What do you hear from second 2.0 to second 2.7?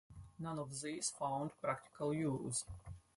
use.